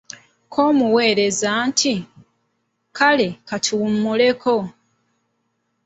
Ko 0.51 0.59
omuweereza 0.69 1.49
nti:"kale 1.69 3.27
katuwummuleko" 3.47 4.55